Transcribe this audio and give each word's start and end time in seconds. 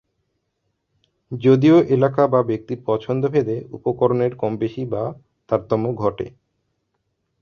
যদিও 1.31 1.77
এলাকা 1.95 2.23
বা 2.27 2.41
ব্যক্তির 2.43 2.79
পছন্দ 2.85 3.23
ভেদে 3.27 3.57
উপকরণের 3.77 4.31
কমবেশি 4.35 4.83
বা 4.85 5.03
তারতম্য 5.49 5.85
ঘটে। 5.95 6.27